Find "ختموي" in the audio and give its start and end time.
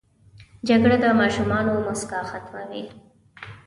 2.29-2.83